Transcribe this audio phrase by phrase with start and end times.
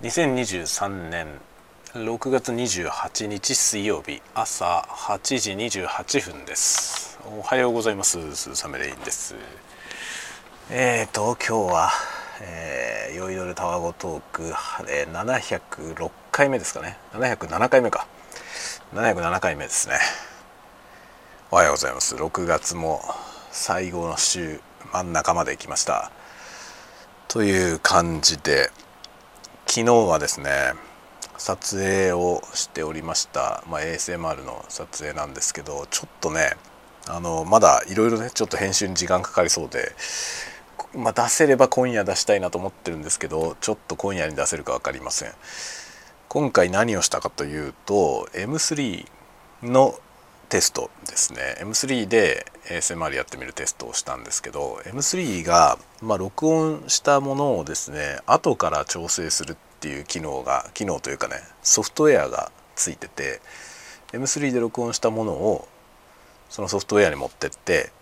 [0.00, 1.26] 2023年
[1.94, 7.18] 6月28日水曜日朝8時28分です。
[7.28, 9.34] おはようございますスーサメレインです。
[10.70, 11.90] えーと今日は、
[12.40, 14.54] えー、酔いどれタワゴトーク、
[14.88, 16.96] えー、706回目ですかね。
[17.14, 18.06] 707回目か
[18.94, 19.96] 707回目ですね。
[21.50, 22.14] おはようございます。
[22.14, 23.00] 6月も
[23.50, 24.60] 最後の週
[24.92, 26.12] 真ん中まで来ました。
[27.26, 28.70] という感じで
[29.78, 30.50] 昨日はですね
[31.36, 36.56] 撮影をしておりました、まあ、ASMR の撮影なんですけどちょっとね
[37.06, 39.92] あのまだいろいろねちょっと編集に時間かかりそうで、
[40.96, 45.32] まあ、出せれば今夜出したいなと思ってるんですけどちょっと今夜に出せるか分かりません。
[46.28, 49.06] 今回何をしたかというと M3
[49.62, 49.94] の
[50.48, 51.56] テストですね。
[51.60, 63.40] M3 で ASMR やってみるテストをしたんですけど M3 が、まあ、録音したものをですね後から調整するっていう機能が機能というかねソフトウェアがついてて
[64.12, 65.68] M3 で録音したものを
[66.48, 67.92] そのソフトウェアに持ってって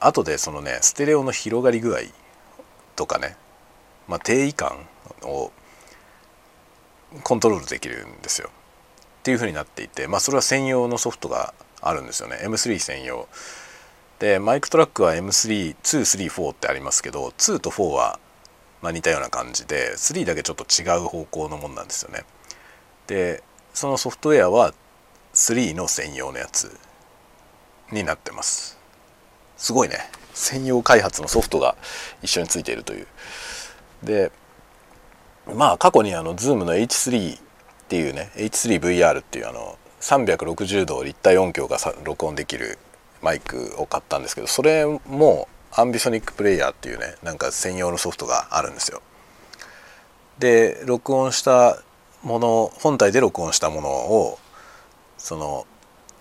[0.00, 2.00] 後でそのねステレオの広がり具合
[2.96, 3.36] とかね、
[4.08, 4.86] まあ、定位感
[5.22, 5.50] を
[7.22, 8.48] コントロールできるんですよ。
[8.48, 13.26] っていう風になっていて、まあ、それは専用のソフトがあるんですよね M3 専用
[14.18, 18.20] でマイクトラックは M3234 ってありますけど2と4は
[18.84, 22.24] ま似たような感じで3だけちょっと違う方向のもんなんですよね。
[23.06, 24.72] でそのソフトウェアは
[25.32, 26.78] 3の専用のやつ
[27.90, 28.78] になってます。
[29.56, 29.96] すごいね。
[30.34, 31.76] 専用開発のソフトが
[32.22, 33.06] 一緒についているという。
[34.02, 34.30] で
[35.54, 37.40] まあ過去にあの Zoom の H3 っ
[37.88, 42.78] ていうね H3VR っていうあの360度立体音響が録音できる
[43.22, 49.02] マイクを買ったんですけどそれもアンビソニックプレイヤーっていうねなんか専用のソフトがあるんですよ。
[50.38, 51.82] で録音した
[52.22, 54.38] もの本体で録音したものを
[55.18, 55.66] その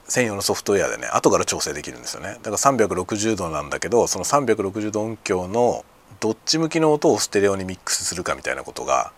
[0.07, 5.85] 専用のソフトウェアでね後から調整できるんですよねだから360度なんだけどその360度音響の
[6.19, 9.13] どっち向きの音をステレオにミックスするかみたいなことが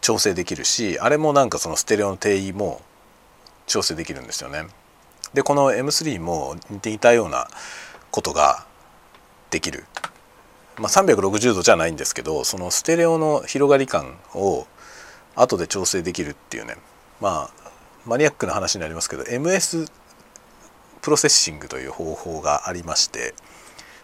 [0.00, 2.80] 調整できるしあれもなんかそのステレオの定位も
[3.66, 4.66] 調整できるんですよね。
[5.32, 7.46] でこの M3 も似ていたような
[8.10, 8.66] ことが
[9.50, 9.84] できる。
[10.78, 14.66] まあ、360度じゃないんですけどそのステレオの広がり感を
[15.36, 16.76] 後で調整できるっていうね。
[17.20, 17.70] まあ
[18.06, 19.90] マニアックな話になりますけど MS
[21.02, 23.34] プロセッシングという方法がありまして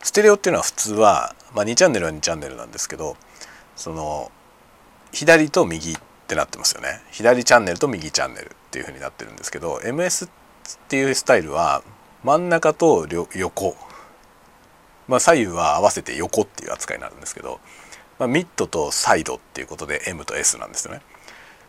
[0.03, 3.17] ステレオっていうのは普通は、まあ、2チャンネルは2チャンネルなんですけど
[3.75, 4.31] その
[5.13, 5.97] 左と右っ
[6.27, 7.01] てなってますよね。
[7.11, 10.31] 左チャンネルと右チャンネルっていう風になってるんですけど MS っ
[10.89, 11.83] ていうスタイルは
[12.23, 13.77] 真ん中と横。
[15.09, 17.61] まあ左右は合わせて横っていう扱いになるんですけど、
[18.19, 21.03] まあ、ミッドとサイドっていうことで M と S なんですよね。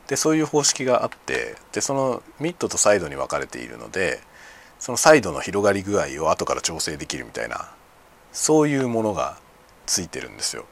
[0.07, 4.21] でそういう方式があってでそのミッドとサイドに分かれているので
[4.79, 7.71] そのサイドの広がり具合を後から調整できるみたいな
[8.31, 9.37] そういうものが
[9.85, 10.65] ついてるんですよ。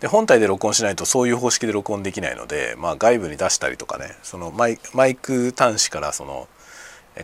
[0.00, 4.76] で本体で録音しないとそういう方式で録音できないので、まあ、外部に出したりとかねそのマイ
[5.14, 6.48] ク端子からその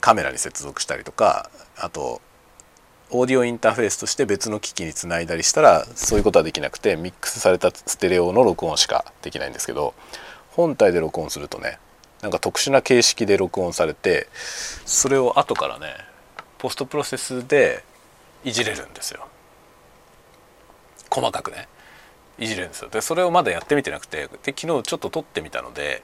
[0.00, 2.22] カメラに接続したりとかあと
[3.14, 9.92] オーディオインターフェースとして別の機器につないだりしたらそういうことはできなくてミックスされたステレオの録音しかできないんですけど
[10.52, 11.78] 本体で録音するとね
[12.22, 15.88] なんか特殊な形式で録音されてそれを後からね
[16.56, 17.84] ポストプロセスで
[18.44, 19.26] いじれるんですよ。
[21.10, 21.68] 細かくね。
[22.38, 22.88] いじれるんですよ。
[22.88, 26.02] でそれをまだやってみてなくてで昨日ちょっと撮ってみたので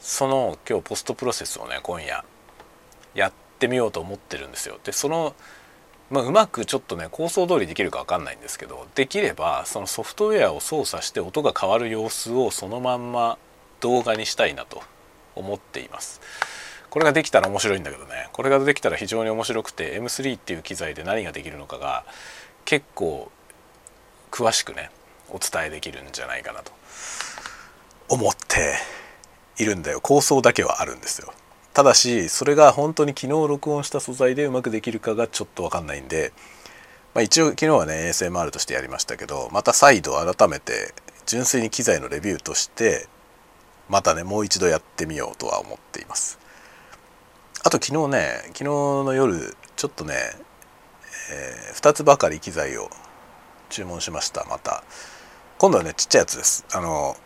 [0.00, 2.24] その今日ポストプロセスをね今夜
[3.14, 4.80] やってみようと思ってるんですよ。
[4.82, 5.34] でその
[6.12, 13.38] まあ、うまくちょっとね構想通りできるか分かんないんですけどできればそのソフトウェアを操作して音が変わる様子をそのまんま
[13.80, 14.82] 動画にしたいなと
[15.34, 16.20] 思っています。
[16.90, 18.28] これができたら面白いんだけどね。
[18.34, 22.04] これができたら非常に面白くて M3 っていう機材で何ができるのかが
[22.66, 23.32] 結構
[24.30, 24.90] 詳しくね
[25.30, 26.72] お伝えできるんじゃないかなと
[28.10, 28.74] 思って
[29.56, 30.02] いるんだよ。
[30.02, 31.32] 構想だけはあるんですよ。
[31.74, 36.32] ただしそれが本当に昨日録音した素材でうまくできるかがちょっと分かんないんで、
[37.14, 43.06] まあ、一応昨日はね ASMR としてやりましたけどまた再度改めて純粋に機材のレビューとして
[43.88, 46.38] またねもう一度やってみようとは思っています。
[47.64, 50.14] あと昨日ね昨日の夜ちょっとね、
[51.30, 52.90] えー、2つばかり機材を
[53.70, 54.84] 注文しましたまた。
[55.58, 56.66] 今度はねちっちゃいやつです。
[56.72, 57.16] あの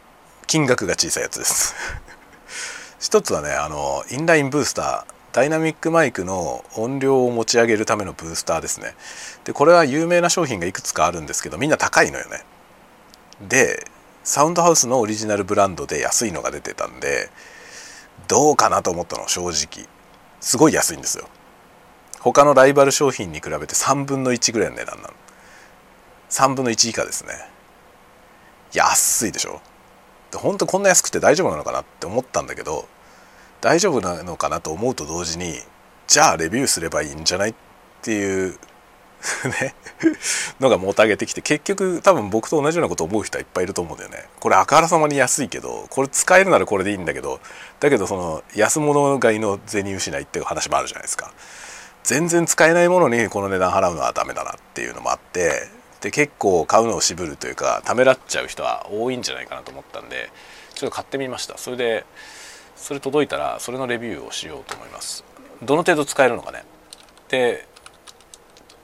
[0.47, 1.75] 金額が小さいやつです。
[3.07, 8.95] 一つはねあのインラインブースターダイナミックマイクの音量を持ち上げるためのブースターですね。
[9.45, 12.43] でこれは有名な商品がいくつかあるんですけどみんな高いのよね。
[13.49, 13.87] で
[14.25, 17.31] サウンドハウスのオリジナルブランドで安いのが出てたんで
[18.27, 19.87] どうかなと思ったの正直。
[20.41, 21.29] すごい安いんですよ。
[22.19, 25.15] 他のライバル商品に比べて3分の1ぐらいの値段なの。
[26.31, 27.35] 3分の1以下ですね。
[28.73, 29.61] 安いでしょ。
[30.35, 32.89] 本当こんな安くて大丈夫なのかなって思ったんだけど
[33.61, 35.55] 大丈夫なのかなと思うと同時に
[36.07, 37.55] じゃあレビューすればいいんじゃないっ
[38.03, 38.59] ていう
[39.61, 39.75] ね
[40.61, 44.29] のがもたげてきて結局多分僕と同じようなこと思う人はいっぱいいると思うんだよね。
[44.41, 47.41] これあからさまに安いけどこれ使えるならこれでいいんだけど
[47.81, 51.33] だけどその安物買いの銭失いっていう話もあるじゃないですか。
[52.05, 55.69] 全然使えないものにこの値段払うのはダメだなっていうのもあって
[56.01, 60.31] で結構買うのを渋るというかためらっちゃう人は多いんじゃないかなと思ったんで
[60.75, 61.59] ちょっと買ってみました。
[61.59, 62.05] それで
[62.77, 65.25] それ届いたらそれのレビューをしようと思います。
[65.63, 66.65] どの程度使えるのかね。
[67.29, 67.67] で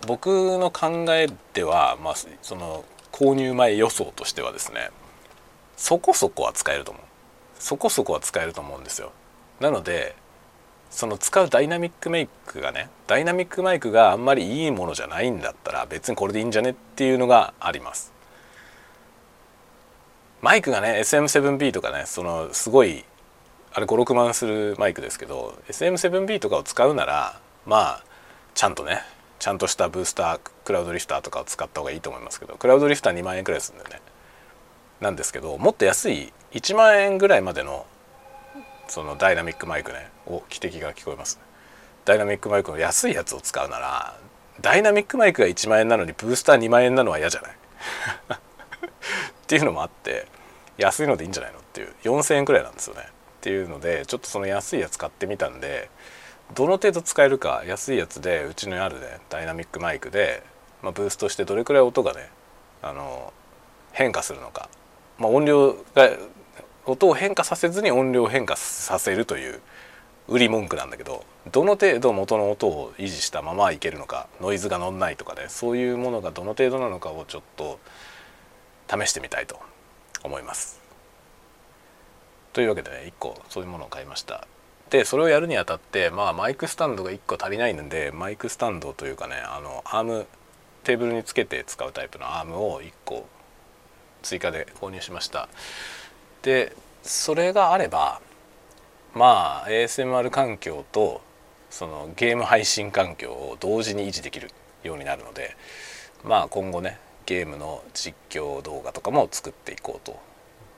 [0.06, 0.26] 僕
[0.58, 4.90] の考えでは、まあ、その購入前予想としてはですね
[5.76, 7.02] そこそこは使えると思う。
[7.58, 9.12] そこそこは使えると思うんですよ。
[9.60, 10.16] なので
[10.90, 18.12] その使うダイナミックメイクがねダイナミックマイクがあんまりいいものじゃないんだったら別にこれでいいんじゃねっていうのがあります。
[20.40, 23.04] マイクがね SM7B とかねそのすごい
[23.74, 28.04] あれ56万するマイクですけど SM7B とかを使うならまあ
[28.54, 29.00] ちゃんとね
[29.38, 34.00] ちゃんとしたブースタークラウドリフターとかを使った方がいいと思いますけどクラウドリフター2万円くらいするんだよね。
[35.00, 37.86] なんですけどもっと安い1万円ぐらいまでの
[38.88, 41.42] そのダイナミックマイクねお汽笛が聞こえますね。
[42.04, 44.16] ダイナミックマイクの安いやつを使うなら
[44.60, 47.52] ダイナミックマイクが1万円なのにブースター2万円なのは嫌じゃない？
[48.36, 48.38] っ
[49.46, 50.26] ていうのもあって
[50.76, 51.58] 安いのでいいんじゃないの？
[51.58, 53.08] っていう4,000円くらいなんですよね。
[53.42, 55.90] っていうのでちょっとその安いやつ買ってみたんで
[56.54, 60.44] どの程度使えるか安いやつでうちにあるねダイナミックマイクで、
[60.80, 62.30] まあ、ブーストしてどれくらい音がね
[62.82, 63.32] あの
[63.90, 64.68] 変化するのか、
[65.18, 66.10] まあ、音量が
[66.86, 69.60] 音を変化させずに音量を変化させるという
[70.28, 77.80] 売り文句なんだけどどの程度元の音を維持したままいけるのかノイズが乗んないとかねそういうものがどの程度なのかをちょっと
[78.88, 79.58] 試してみたいと
[80.22, 80.81] 思います。
[82.52, 84.46] というわけでね1個そういうものを買いました。
[84.90, 90.26] でそれをやるにあたってまあマイクスタンドが1個足りないのでマイクスタンドというかねあのアーム
[90.84, 93.26] テーブルにつけて使うタイプのアームを1個
[94.20, 95.48] 追加で購入しました
[96.42, 98.20] でそれがあれば
[99.14, 101.22] まあ ASMR 環境と
[101.70, 104.50] そのゲーム配信環境を同時に維持できる
[104.82, 105.56] ようになるので
[106.22, 110.20] まあ今後ねゲームの実況動画とかも作っていこうと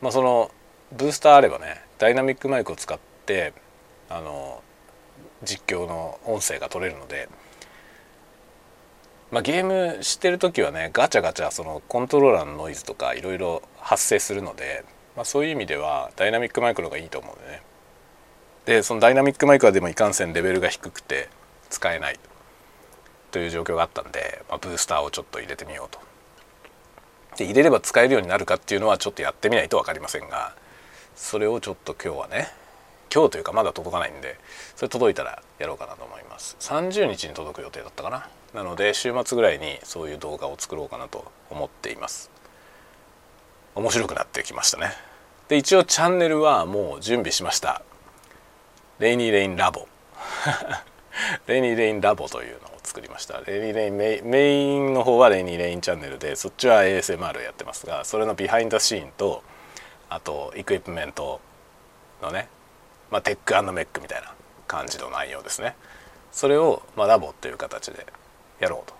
[0.01, 0.53] まあその
[0.97, 3.53] ブースターあればねダイナミックマイクを使って
[4.09, 4.63] あの
[5.43, 7.29] 実況の音声が取れるので、
[9.31, 14.85] まあ、ゲームしてる時はねガチャガチャそのコントローラーのノイズとかいろいろ発生するので、
[15.17, 17.63] まあ、そういう意味ではダイナミックマイクの方がいいと思うんでね
[18.67, 21.29] でそのダイナミックマイクはでもいかんせんレベルが低くて
[21.71, 22.19] 使えない
[23.31, 25.99] という状況があったんで、まあ、ブースターをちょっと入れてみようと。
[27.37, 30.55] で入れれば使えるようになるかっていうのはちょっとやってみないと分かりませんが
[31.15, 32.49] それをちょっと今日はね
[33.15, 34.37] 今日というかまだ届かないんで
[34.75, 36.57] それ届いたらやろうかなと思います。
[36.59, 38.29] 30日に届く予定だったかな。
[38.53, 42.31] なので週末ぐらいにそういう動画を作ろうかなと思っています。
[43.77, 44.91] 面白くなってきましたね。
[45.49, 47.83] で一応チャンネルはもう準備しました。
[48.99, 49.87] レイニーレインラボ
[51.47, 53.41] レイニーレインラボというのを作りました。
[53.41, 59.43] レイニーレインメイメインの方はレイニーレインチャンネルでそっちは ASMR やってますがそれの behind scene と
[60.15, 61.41] あとエクイプメント
[62.23, 62.49] のね
[63.11, 64.35] まあ、テックメックみたいな
[64.67, 65.77] 感じの内容ですね。
[66.33, 68.07] それを、まあ、ラボという形で
[68.59, 68.95] やろうと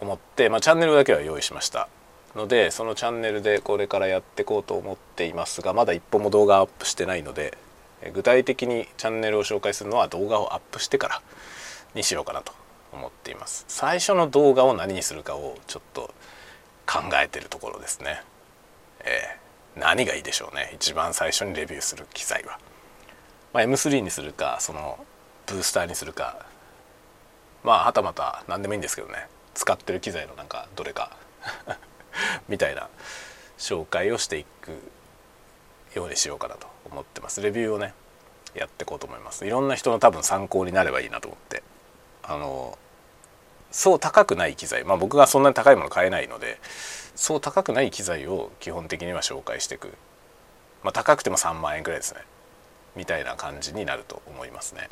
[0.00, 1.88] 思って、まあ、チャンネルだけは用意しました
[2.34, 7.58] のでそのチャンネルでこれからやっていこうと思っていますがまだ一本も動画アップしてないので
[8.14, 11.22] 具体的にチャンネルを紹介するのは動画をアップしてから
[11.94, 12.54] にしようかなと
[12.94, 13.66] 思っています。
[13.68, 16.14] 最初の動画を何にするかをちょっと
[16.86, 18.22] 考えてるところですね。
[19.04, 19.42] えー
[19.76, 20.70] 何がいいでしょうね。
[20.74, 22.58] 一番最初にレビューする機材は、
[23.52, 25.04] まあ、M3 にするかその
[25.46, 26.46] ブースターにするか。
[27.64, 29.28] まあはたまた何でもいいんですけどね。
[29.54, 31.16] 使ってる機材のなんかどれか。
[32.48, 32.88] みたいな
[33.58, 34.72] 紹介をしていく
[35.94, 37.40] ようにしようかなと思ってます。
[37.40, 37.94] レビューをね
[38.54, 39.46] やっていこうと思います。
[39.46, 41.62] いろんな人の多分参考になればいいなと思って。
[42.24, 42.78] あの
[43.72, 44.84] そう高くない機材。
[44.84, 46.60] まあ僕がそんなに高いもの買えないので
[47.16, 49.88] そう高くない機材を基本的には紹介していく、
[50.82, 52.20] まあ、高くても3万円くらいですね。
[52.94, 54.88] みたいな感じになると思いますね。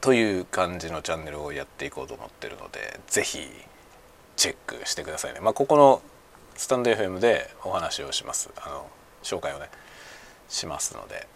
[0.00, 3.48] という感じのチャンネルをやっていこうと思ってるので是非
[4.36, 5.40] チェックしてくださいね。
[5.40, 6.02] まあ、ここの
[6.56, 8.50] スタンド FM でお話をします。
[8.56, 8.86] あの
[9.22, 9.68] 紹介をね
[10.48, 11.26] しますので。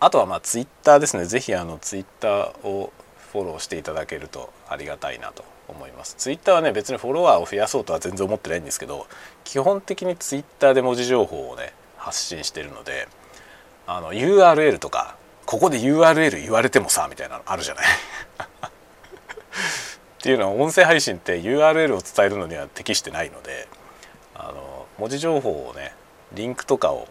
[0.00, 1.26] あとはまあツイッターですね。
[1.26, 2.92] 是非あのツイッターを
[3.32, 6.14] フォローしていただけるとありがたいなと思います。
[6.18, 9.06] ツイッターはね別にフォロワーを増やそうとは全然思ってないんですけど
[9.44, 13.08] 基本的にツイッターで文字情報をね発信してるので
[13.86, 17.86] あの URL とかここで URL 言われてもさみたいなのあるじゃない。
[17.88, 17.90] っ
[20.22, 23.66] ていうのは音声配信って URL を伝えるのには適してないので
[24.34, 25.94] あの文字情報をね
[26.32, 27.08] リンクとかを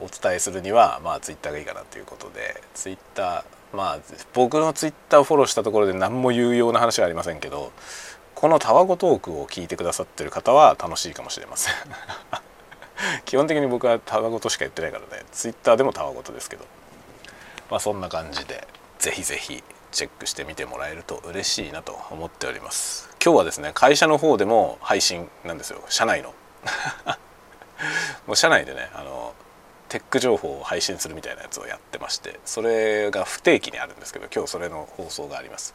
[0.00, 3.98] お伝えするにはまあツイッターがいいかなということでツイッターまあ
[4.34, 7.72] 僕のツイッターをフォローしたところで何も有用な話はありませんけど
[8.34, 11.74] このタワゴトークを聞いてくださってる方は楽しいかもしれません。
[13.26, 15.24] 基本的に僕はタワゴトしか言ってないからね。
[15.32, 16.64] ツイッターでもタワゴトですけど。
[17.68, 18.66] まあそんな感じで
[19.00, 23.10] ぜひぜひチェックしてみてもらえると嬉しいなと思っております。
[23.20, 25.82] 今日はですね会社の方でも配信なんですよ。
[25.88, 26.32] 社内の。
[28.28, 29.34] もう社内でねあの
[29.88, 35.74] テック情報を配信するみたいなやつをやってましてそれが不定期にあるんですけど今日それの放送があります。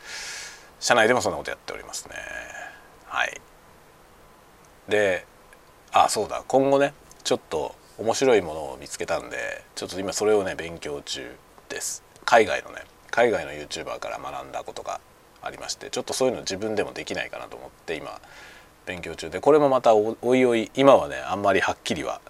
[0.79, 2.15] 社内でもそんなことやっておりますね。
[3.05, 3.41] はい。
[4.87, 5.25] で
[5.91, 6.43] あそうだ。
[6.47, 6.93] 今後ね
[7.23, 11.35] ちょっと面白いものを見つけたんでちょっと今それをね勉強中
[11.69, 12.03] です。
[12.25, 14.99] 海外のね海外の YouTuber から学んだことが
[15.41, 18.19] ありましてちょっとそういうの自分でもできないかなと思って今
[18.85, 22.21] 勉強中でこれもまたおいおい今はねあんまりはっきりは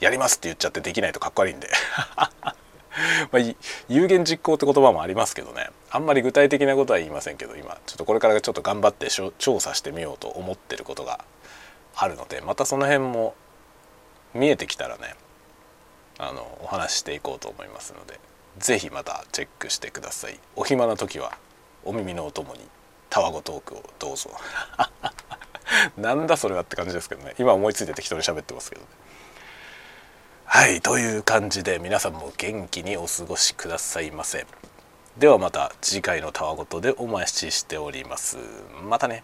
[0.00, 1.68] やりますって言っちゃってできないとかっこ悪いんで。
[3.30, 3.54] まあ、
[3.88, 5.70] 有言実行って言葉もありますけどね。
[5.90, 11.24] あんまり具体的なことは言いませんけど今ちょっとこれからちょっと頑張って調査してみようと思ってることが
[11.96, 13.34] あるのでまたその辺も
[14.34, 15.14] 見えてきたらね
[16.18, 18.20] あのお話ししていこうと思いますので
[18.58, 20.38] 是非またチェックしてください。
[20.54, 21.36] お暇な時は
[21.84, 22.60] お耳のお供に
[23.08, 24.30] タワゴトークをどうぞ。
[25.96, 27.34] なんだそれはって感じですけどね。
[27.38, 28.88] 今思いついて適当に喋ってますけどね。
[30.52, 34.46] はいという感じで皆さんも元気にお過ごしくださいませ。
[35.16, 38.36] ではまた次回のたわごとでお待ちしております。
[38.82, 39.22] またね。